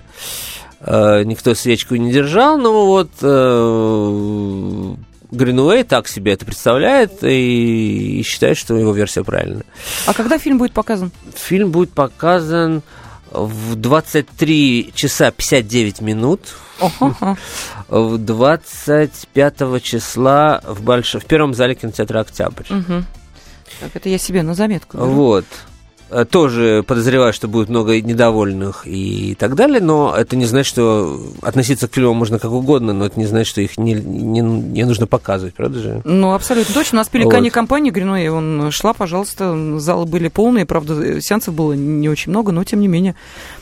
[0.80, 4.94] Э, Никто свечку не держал, но вот э,
[5.30, 9.64] Гринуэй так себе это представляет и, и считает, что его версия правильная.
[10.06, 11.10] А когда фильм будет показан?
[11.34, 12.82] Фильм будет показан
[13.30, 16.40] в 23 часа 59 минут
[17.88, 21.14] в 25 числа в, больш...
[21.14, 22.66] в первом зале кинотеатра «Октябрь».
[22.70, 23.06] Мгм.
[23.80, 24.96] Так, это я себе на заметку.
[24.96, 25.10] беру.
[25.10, 25.44] Вот.
[26.10, 31.20] Э, Тоже подозреваю, что будет много недовольных и так далее, но это не значит, что
[31.42, 34.84] относиться к фильмам можно как угодно, но это не значит, что их не, не, не
[34.84, 36.00] нужно показывать, правда же?
[36.04, 36.96] Ну, абсолютно точно.
[36.96, 37.52] У нас пеликане Вот.
[37.52, 42.64] компания Гринуэй, он шла, пожалуйста, залы были полные, правда, сеансов было не очень много, но
[42.64, 43.14] тем не менее.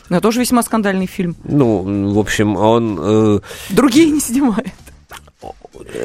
[0.09, 1.35] Но тоже весьма скандальный фильм.
[1.45, 2.99] Ну, в общем, он...
[3.01, 4.69] э, Другие не снимают.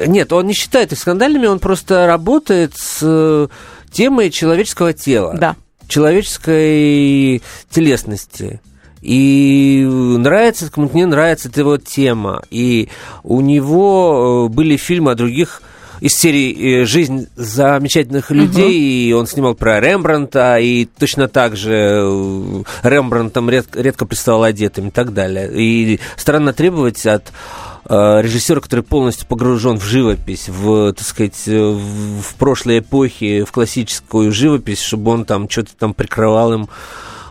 [0.06, 3.46] нет, он не считает их скандальными, он просто работает с э,
[3.92, 5.34] темой человеческого тела.
[5.38, 5.56] Да.
[5.92, 8.60] Человеческой телесности.
[9.02, 12.42] И нравится, кому-то не нравится эта его тема.
[12.50, 12.88] И
[13.24, 15.60] у него э, были фильмы о других
[16.00, 21.72] из серии э, «Жизнь замечательных людей», и он снимал про Рембранта, и точно так же
[21.74, 25.50] э, Рембрандтом редко, редко представал одетым и так далее.
[25.52, 27.32] И странно требовать от
[27.92, 33.52] э, режиссера, который полностью погружен в живопись, в, так сказать, э, в, прошлой эпохе, в
[33.52, 36.68] классическую живопись, чтобы он там что-то там прикрывал им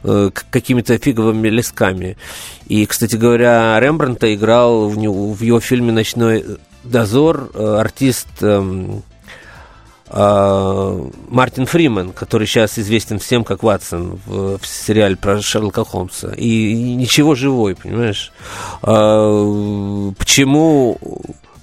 [0.03, 2.17] э, какими-то фиговыми листками.
[2.67, 6.45] И, кстати говоря, Рембранта играл в, него- в его фильме «Ночной
[6.83, 9.03] дозор» артист эм,
[10.13, 16.33] Мартин Фриман, который сейчас известен всем как Ватсон в, в сериале про Шерлока Холмса.
[16.35, 18.33] И, и ничего живой, понимаешь?
[18.81, 20.97] А, почему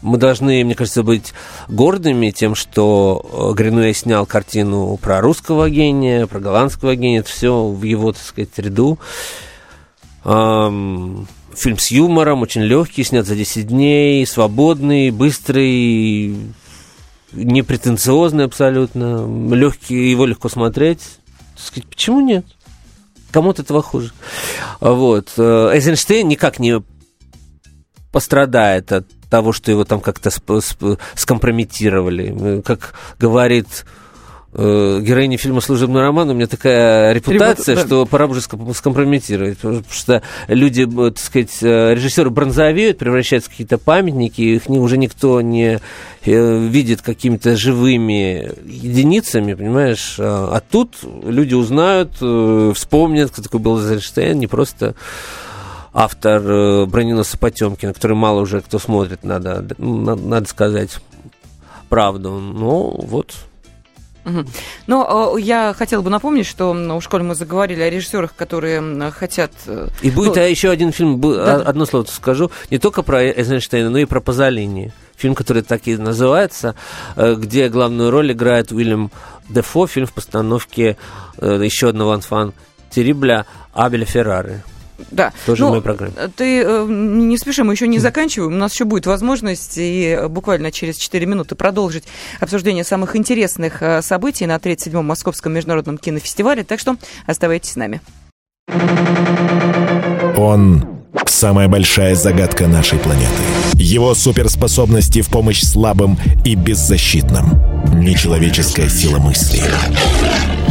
[0.00, 1.34] мы должны, мне кажется, быть
[1.68, 7.66] гордыми тем, что э, Гринуэй снял картину про русского гения, про голландского гения, это все
[7.66, 8.98] в его, так сказать, ряду.
[10.24, 16.36] Ам, Фильм с юмором, очень легкий, снят за 10 дней, свободный, быстрый,
[17.32, 21.00] непретенциозный абсолютно, легкий, его легко смотреть.
[21.56, 22.46] Сказать, почему нет?
[23.30, 24.12] Кому-то этого хуже.
[24.80, 25.32] Вот.
[25.36, 26.82] Э, Эйзенштейн никак не
[28.12, 32.34] пострадает от того, что его там как-то сп- сп- скомпрометировали.
[32.58, 33.84] Э, Как говорит
[34.58, 37.86] э, героини фильма «Служебный роман», у меня такая репутация, да.
[37.86, 43.48] что пора уже ском- скомпрометировать, потому что люди, э, так сказать, э, режиссеры бронзовеют, превращаются
[43.48, 45.78] в какие-то памятники, их не, уже никто не
[46.26, 50.16] видит какими-то живыми единицами, понимаешь?
[50.18, 52.16] А, а тут люди узнают,
[52.76, 54.94] вспомнят, кто такой был Эйзенштейн, не просто
[55.94, 60.98] автор «Броненосца Потемкина», который мало уже кто смотрит, надо, ну, на- надо сказать
[61.88, 62.30] правду.
[62.32, 63.34] Ну, вот
[64.28, 64.46] Мгм.
[64.86, 69.52] Но э, я хотела бы напомнить, что у школе мы заговорили о режиссерах, которые хотят...
[69.66, 71.56] э, И будет Ну, а еще один фильм, да.
[71.56, 74.92] а- одно слово скажу, не только про Эйзенштейна, но и про Пазолини.
[75.16, 76.74] Фильм, который так и называется,
[77.16, 79.10] э, где главную роль играет Уильям
[79.48, 80.96] Дефо, фильм в постановке
[81.38, 82.52] э, еще одного анфан
[82.90, 84.62] Терибля Абеля Феррары.
[85.10, 85.32] Да.
[85.46, 86.12] Тоже Ну, в моей программе.
[86.36, 88.52] Ты э, не спеши, мы еще не заканчиваем.
[88.52, 92.04] У нас еще будет возможность и э, буквально через 4 минуты продолжить
[92.40, 96.64] обсуждение самых интересных э, событий на 37-м Московском международном кинофестивале.
[96.64, 98.00] Так что оставайтесь с нами.
[100.36, 100.86] Он–
[101.26, 103.28] самая большая загадка нашей планеты.
[103.74, 107.62] Его суперспособности в помощь слабым и беззащитным.
[107.94, 109.60] Нечеловеческая сила мысли.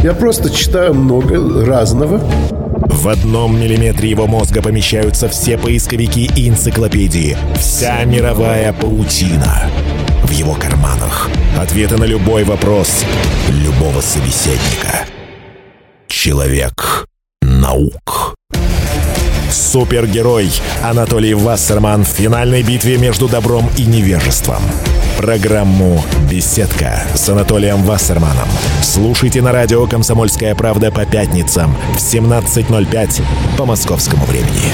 [0.02, 2.20] Я просто читаю много разного.
[2.88, 7.36] В одном миллиметре его мозга помещаются все поисковики и энциклопедии.
[7.56, 9.70] Вся мировая паутина.
[10.24, 11.28] В его карманах.
[11.58, 13.04] Ответы на любой вопрос
[13.50, 15.06] любого собеседника.
[16.08, 17.06] Человек
[17.42, 18.34] наук.
[19.50, 20.50] Супергерой
[20.82, 24.62] Анатолий Вассерман в финальной битве между добром и невежеством.
[25.18, 26.00] Программу
[26.30, 28.48] «Беседка» с Анатолием Вассерманом.
[28.82, 33.22] Слушайте на радио «Комсомольская правда» по пятницам в 17.05
[33.58, 34.72] по московскому времени.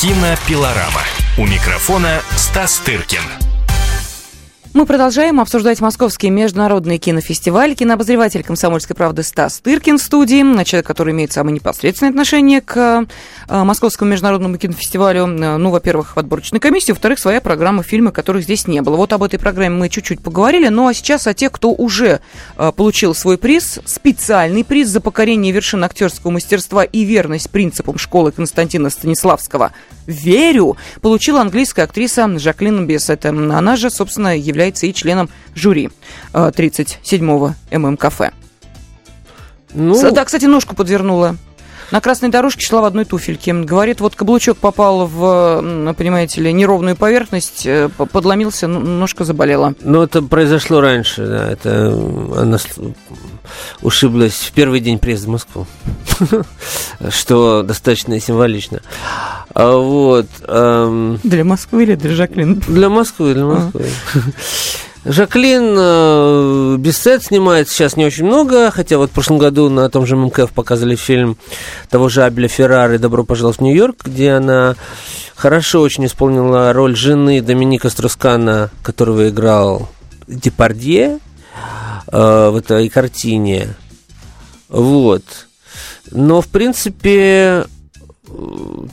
[0.00, 1.02] Кинопилорама.
[1.36, 3.55] У микрофона Стас Тыркин.
[4.76, 7.74] Мы продолжаем обсуждать Московский международный кинофестиваль.
[7.74, 10.64] Кинообозреватель «Комсомольской правды» Стас Тыркин в студии.
[10.64, 13.06] Человек, который имеет самое непосредственное отношение к
[13.48, 15.28] э, Московскому международному кинофестивалю.
[15.28, 18.96] Э, Ну, во-первых, в отборочной комиссии, во-вторых, своя программа фильмы, которых здесь не было.
[18.96, 20.68] Вот об этой программе мы чуть-чуть поговорили.
[20.68, 22.20] Ну, а сейчас о тех, кто уже
[22.58, 23.80] э, получил свой приз.
[23.86, 29.72] Специальный приз за покорение вершин актерского мастерства и верность принципам школы Константина Станиславского
[30.06, 33.26] «Верю» получила английская актриса Жаклин Бессет.
[33.26, 35.90] Она же, собственно, является и членом жюри
[36.32, 38.32] э, 37-го ММ-кафе.
[39.74, 41.36] Ну, Да, кстати, ножку подвернула.
[41.90, 43.52] На красной дорожке шла в одной туфельке.
[43.52, 49.74] Говорит, вот каблучок попал в, понимаете ли, неровную поверхность, э, подломился, ножка заболела.
[49.82, 51.88] ну, это произошло раньше, да, это
[52.36, 52.58] она
[53.82, 55.66] ушиблась в первый день приезда в Москву,
[57.10, 58.80] что достаточно символично.
[59.54, 60.26] А вот,
[61.22, 62.62] Для Москвы или для Жаклин?
[62.66, 63.86] Для Москвы, для Москвы.
[65.08, 70.04] Жаклин э, Бессет снимает сейчас не очень много, хотя вот в прошлом году на том
[70.04, 71.36] же МКФ показали фильм
[71.88, 74.74] того же Абеля Феррары «Добро пожаловать в Нью-Йорк», где она
[75.36, 79.88] хорошо очень исполнила роль жены Доминика Струскана, которого играл
[80.26, 81.20] Депардье
[82.08, 83.76] э, в этой картине.
[84.68, 85.22] Вот.
[86.10, 87.66] Но, в принципе,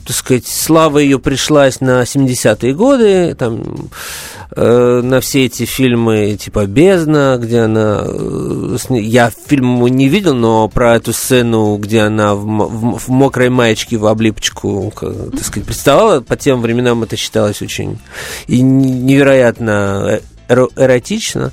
[0.06, 3.90] так сказать, слава ее пришлась на 70-е годы, там,
[4.56, 8.04] э, на все эти фильмы типа «Бездна», где она...
[8.06, 13.50] э, я фильм не видел, но про эту сцену, где она в, в в мокрой
[13.50, 17.98] маечке в облипочку, как, так сказать, представала, по тем временам это считалось очень
[18.46, 21.52] и невероятно эро- эротично.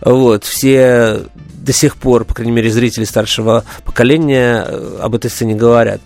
[0.00, 1.22] Вот, все
[1.68, 6.00] до сих пор, по крайней мере, зрители старшего поколения э, об этой сцене говорят.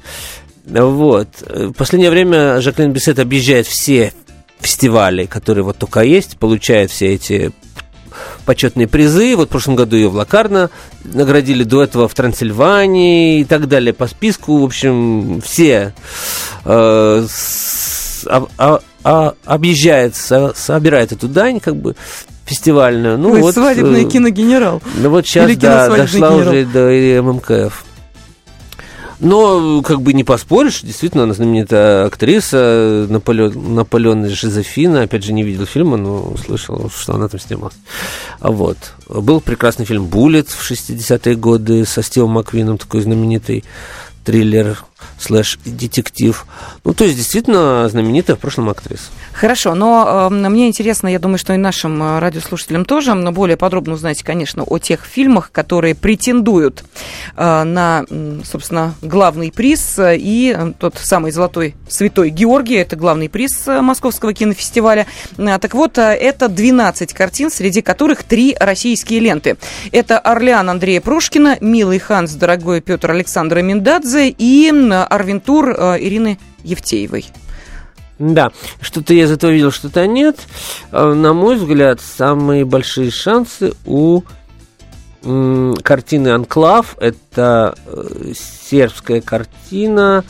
[0.65, 1.29] Вот.
[1.49, 4.13] В последнее время Жаклин Бесет объезжает все
[4.61, 7.53] фестивали, которые вот только есть, получает все эти
[8.45, 9.35] почетные призы.
[9.37, 10.71] Вот в прошлом году ее в Лакарно
[11.05, 14.59] наградили, до этого в Трансильвании и так далее по списку.
[14.59, 15.95] В общем, все
[16.65, 21.97] э, с- а- а- а- объезжает, со- собирает эту дань, как бы
[22.45, 23.19] фестивальную.
[23.19, 24.81] Ну, Вы вот, свадебный э, киногенерал.
[24.97, 26.39] ну вот сейчас, Или да, дошла генерал.
[26.39, 27.85] уже до ММКФ.
[29.23, 35.03] Но, как бы не поспоришь, действительно, она знаменитая актриса, Наполеон, Наполеон Жозефина.
[35.03, 37.77] Опять же, не видел фильма, но слышал, что она там снималась.
[38.41, 38.79] Вот.
[39.09, 43.63] Был прекрасный фильм «Буллет» в 60-е годы со Стивом Маквином, такой знаменитый
[44.25, 44.85] триллер.
[45.19, 46.47] Слэш детектив.
[46.85, 49.05] Ну, то есть, действительно, знаменитая в прошлом актриса.
[49.33, 53.57] Хорошо, но э, мне интересно, я думаю, что и нашим э, радиослушателям тоже, но более
[53.57, 56.85] подробно узнать, конечно, о тех фильмах, которые претендуют
[57.37, 58.05] э, на,
[58.45, 59.99] собственно, главный приз.
[60.01, 65.07] И тот самый «Золотой святой Георгий»– это главный приз э, Московского кинофестиваля.
[65.39, 69.57] Э, так вот, э, это 12 картин, среди которых три российские ленты.
[69.91, 77.27] Это «Орлеан» Андрея Прошкина, «Милый Ханс», дорогой Петр Александра Миндадзе и «Арвентур» Ирины Евтеевой.
[78.19, 80.39] Да, что-то я этого видел, что-то нет.
[80.93, 84.23] Э, на мой взгляд, самые большие шансы у
[85.23, 86.97] картины «Анклав».
[86.99, 90.25] Это э, сербская картина,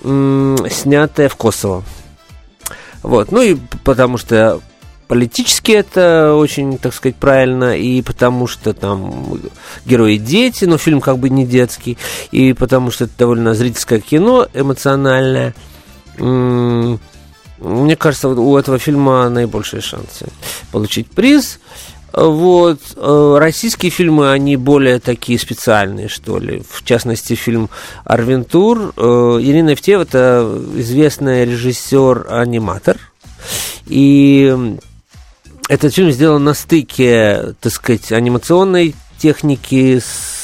[0.00, 1.82] снятая в Косово.
[3.02, 4.60] Вот, ну и потому что
[5.08, 9.40] политически это очень, так сказать, правильно, и потому что там
[9.84, 11.98] герои дети, но фильм как бы не детский,
[12.30, 15.54] и потому что это довольно зрительское кино, эмоциональное.
[16.18, 20.26] Мне кажется, у этого фильма наибольшие шансы
[20.70, 21.58] получить приз.
[22.12, 22.80] Вот.
[22.96, 26.62] Э, российские фильмы, они более такие специальные, что ли.
[26.70, 27.68] В частности, фильм
[28.04, 28.94] «Арвентур».
[28.96, 32.96] Э, Ирина Евтеева– это известная режиссер-аниматор.
[33.86, 34.78] И
[35.68, 40.38] этот фильм сделан на стыке, так сказать, анимационной техники с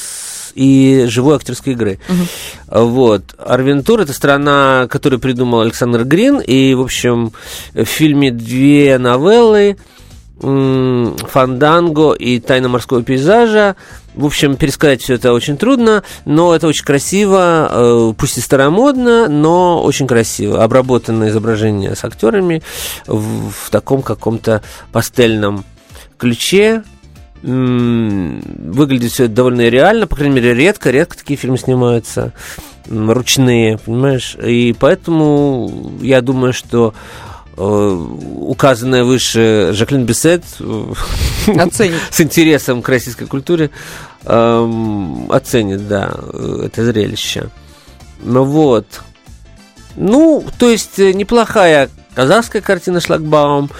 [0.55, 1.99] и живой актерской игры.
[2.09, 2.85] Угу.
[2.85, 3.35] Вот.
[3.39, 7.33] Арвентур это страна, которую придумал Александр Грин, и, в общем,
[7.73, 9.77] в фильме две новеллы
[10.41, 13.77] Фанданго и Тайна морского пейзажа.
[14.15, 19.29] В общем, пересказать все это очень трудно, но это очень красиво, э, пусть и старомодно,
[19.29, 20.63] но очень красиво.
[20.63, 22.63] Обработанное изображение с актерами
[23.07, 24.63] в, в таком каком-то
[24.93, 25.65] пастельном
[26.17, 26.83] ключе,
[27.43, 32.33] выглядит все это довольно реально, по крайней мере, редко, редко такие фильмы снимаются
[32.89, 34.37] ручные, понимаешь?
[34.43, 36.95] И поэтому я думаю, что
[37.57, 40.93] указанная выше Жаклин Бесет э,
[41.57, 42.01] оценит.
[42.11, 43.71] с интересом к российской культуре
[44.25, 46.13] э, оценит, да,
[46.63, 47.51] это зрелище.
[48.23, 48.87] Ну вот.
[49.97, 53.71] Ну, то есть э, неплохая казахская картина «Шлагбаум»,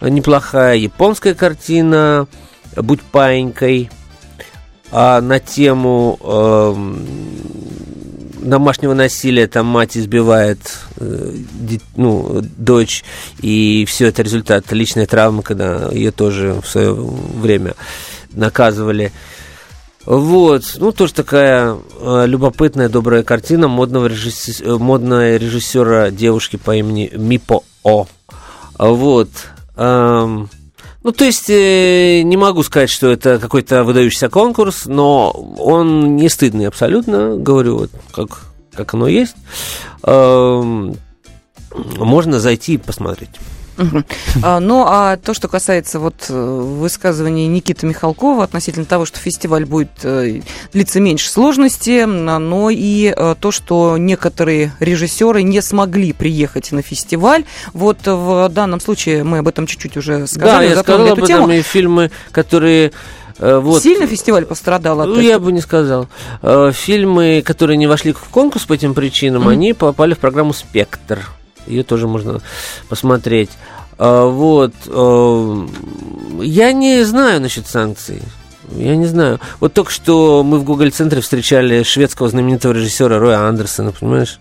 [0.00, 2.26] неплохая японская картина
[2.76, 3.90] «Будь паинькой»,
[4.90, 6.74] а на тему э,
[8.44, 10.60] домашнего насилия там мать избивает
[10.96, 11.36] э,
[11.96, 13.04] ну, дочь,
[13.40, 17.74] и все это результат личной травмы, когда ее тоже в свое время
[18.32, 19.12] наказывали.
[20.04, 27.10] Вот, ну тоже такая э, любопытная, добрая картина модного режиссера, модного режиссера девушки по имени
[27.14, 28.06] Мипо О.
[28.78, 29.30] Вот.
[29.76, 30.50] Эм,
[31.04, 36.30] ну, то есть, э, не могу сказать, что это какой-то выдающийся конкурс, но он не
[36.30, 38.40] стыдный абсолютно, говорю, вот как,
[38.72, 39.36] как оно есть.
[40.02, 40.92] Э,
[41.98, 43.30] можно зайти и посмотреть.
[44.42, 49.64] А, ну, а то, что касается вот э, высказывания Никиты Михалкова относительно того, что фестиваль
[49.64, 50.40] будет э,
[50.72, 57.44] длиться меньше сложности, но и э, то, что некоторые режиссеры не смогли приехать на фестиваль.
[57.72, 60.68] Вот в данном случае мы об этом чуть-чуть уже сказали.
[60.68, 61.52] Да, я сказал об этом, тему.
[61.52, 62.92] и фильмы, которые
[63.36, 63.82] вот.
[63.82, 66.06] Сильно фестиваль пострадал от ну, Я бы не сказал.
[66.40, 69.52] Фильмы, которые не вошли в конкурс по этим причинам, mm-hmm.
[69.52, 71.18] они попали в программу «Спектр».
[71.66, 72.40] Ее тоже можно
[72.88, 73.50] посмотреть.
[73.98, 74.74] А, вот.
[74.86, 75.66] А,
[76.42, 78.22] я не знаю насчет санкций.
[78.70, 79.40] Я не знаю.
[79.60, 84.38] Вот только что мы в Google центре встречали шведского знаменитого режиссера Роя Андерсона, понимаешь?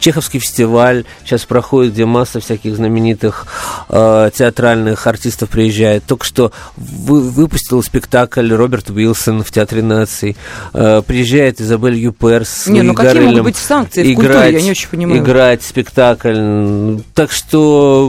[0.00, 3.46] Чеховский фестиваль сейчас проходит, где масса всяких знаменитых
[3.88, 6.04] э, театральных артистов приезжает.
[6.04, 10.36] Только что вы, выпустил спектакль Роберт Уилсон в Театре наций.
[10.72, 14.52] Э, приезжает Изабель Юпер с Не, ну какие могут быть санкции играть, в культуре?
[14.52, 15.22] Я не очень понимаю.
[15.22, 16.98] Играть спектакль.
[17.14, 18.08] Так что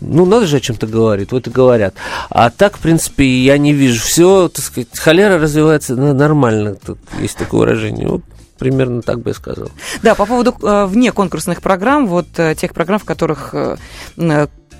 [0.00, 1.94] ну, надо же о чем-то говорить, вот и говорят.
[2.28, 4.00] А так, в принципе, я не вижу.
[4.00, 8.08] Все, так сказать, холера развивается нормально, тут есть такое выражение.
[8.08, 8.22] Вот
[8.58, 9.70] примерно так бы я сказал.
[10.02, 13.76] Да, по поводу э, вне конкурсных программ, вот э, тех программ, в которых э,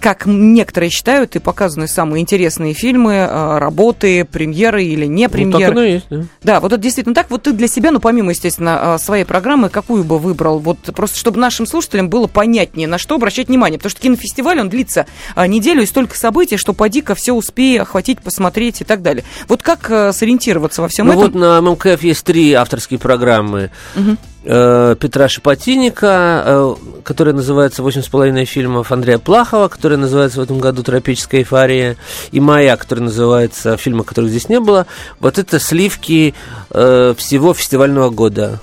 [0.00, 5.58] как некоторые считают, и показаны самые интересные фильмы, э, работы, премьеры или не премьеры.
[5.58, 6.24] Ну, так оно есть, да.
[6.42, 7.30] Да, вот это действительно так.
[7.30, 10.58] Вот ты для себя, ну, помимо, естественно, э, своей программы, какую бы выбрал?
[10.58, 13.78] Вот просто, чтобы нашим слушателям было понятнее, на что обращать внимание.
[13.78, 18.20] Потому что кинофестиваль, он длится э, неделю, и столько событий, что поди-ка все успей охватить,
[18.20, 19.24] посмотреть и так далее.
[19.48, 21.24] Вот как сориентироваться во всем ну, этом?
[21.24, 23.70] вот на ММКФ есть три авторские программы.
[23.96, 24.16] Угу.
[24.42, 26.74] Э, Петра Шепотинника, э,
[27.04, 31.96] которая называется «Восемь с половиной фильмов», Андрея Плахова, которая называется в этом году «Тропическая эйфория»,
[32.32, 34.86] и моя, которая называется фильмы, которых здесь не было.
[35.18, 36.34] Вот это сливки
[36.70, 38.60] э, всего фестивального года.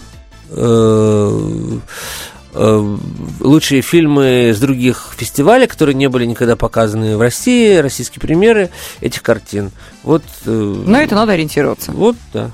[3.40, 9.22] лучшие фильмы с других фестивалей, которые не были никогда показаны в России, российские примеры этих
[9.22, 9.70] картин.
[10.02, 10.24] Вот.
[10.46, 11.92] На это надо ориентироваться.
[11.92, 12.50] Вот, да.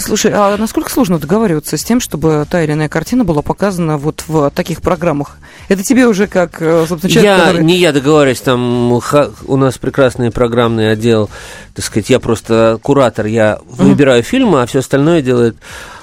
[0.00, 4.24] Слушай, а насколько сложно договариваться с тем, чтобы та или иная картина была показана вот
[4.26, 5.36] в таких программах?
[5.68, 9.78] Это тебе уже как, э, собственно, человек, я, который- Не я договариваюсь, там у нас
[9.78, 11.30] прекрасный программный отдел,
[11.74, 15.56] так сказать, я просто куратор, я выбираю фильмы, а все остальное делает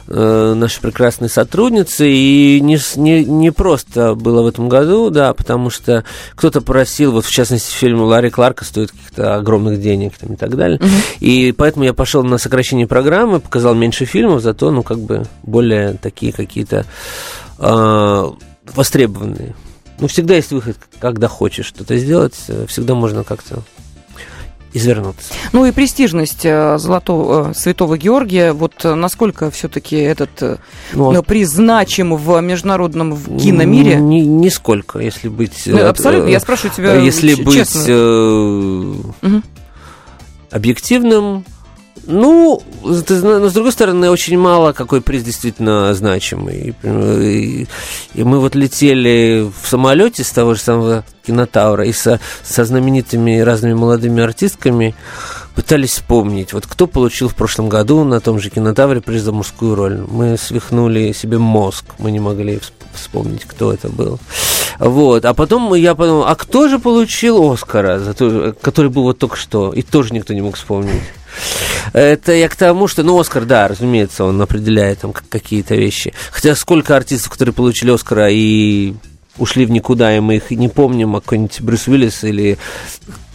[0.07, 5.69] э, наши прекрасные сотрудницы, и не, не, не просто было в этом году, да, потому
[5.69, 6.03] что
[6.35, 10.55] кто-то просил, вот в частности фильм Ларри Кларка стоит каких-то огромных денег там, и так
[10.55, 10.79] далее,
[11.19, 15.93] и поэтому я пошел на сокращение программы, показал меньше фильмов, зато, ну, как бы более
[15.93, 16.85] такие какие-то
[17.59, 18.31] э,
[18.73, 19.55] востребованные.
[19.99, 22.35] Ну, всегда есть выход, когда хочешь что-то сделать,
[22.67, 23.63] всегда можно как-то
[24.75, 25.33] извернуться.
[25.53, 30.57] Ну и престижность э, Золотого э, Святого Георгия, вот э, насколько все-таки этот э,
[30.93, 33.95] Ну, приз значим в международном в киномире?
[33.95, 35.63] Ни, нисколько, если быть...
[35.65, 37.83] Ну, абсолютно, я спрашиваю тебя Если ч- быть честно.
[37.87, 39.43] э, Мгм.
[40.51, 41.45] объективным,
[42.07, 46.75] ну, но с другой стороны, очень мало какой приз действительно значимый.
[46.83, 47.67] И,
[48.13, 53.39] и мы вот летели в самолете с того же самого кинотавра и со, со знаменитыми
[53.39, 54.93] разными молодыми артистками
[55.55, 59.73] пытались вспомнить, вот кто получил в прошлом году на том же кинотавре приз за мужскую
[59.73, 60.05] роль.
[60.07, 64.19] Мы свихнули себе мозг, мы не могли всп- вспомнить, кто это был.
[64.79, 69.17] Вот, а потом я подумал, а кто же получил Оскара, за то, который был вот
[69.17, 71.01] только что, и тоже никто не мог вспомнить.
[71.93, 76.13] Это я к тому, что, ну, Оскар, да, разумеется, он определяет там как- какие-то вещи.
[76.31, 78.93] Хотя сколько артистов, которые получили Оскара и
[79.37, 82.57] ушли в никуда, и мы их не помним, а какой-нибудь Брюс Уиллис или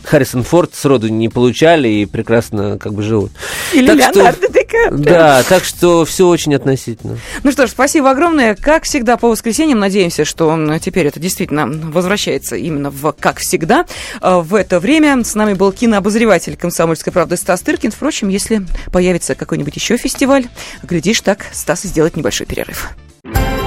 [0.05, 3.33] Харрисон Форд сроду не получали и прекрасно как бы живут.
[3.73, 5.05] Или так что- Леонардо Ди Каприо?
[5.05, 7.19] Да, так что все очень относительно.
[7.43, 8.55] Ну что ж, спасибо огромное.
[8.55, 13.85] Как всегда, по воскресеньям надеемся, что теперь это действительно возвращается именно в «как всегда».
[14.21, 17.91] э, В это время с нами был кинообозреватель «Комсомольской правды» Стас Тыркин.
[17.93, 20.47] Впрочем, если появится какой-нибудь еще фестиваль,
[20.83, 22.91] глядишь, так Стас сделает небольшой перерыв.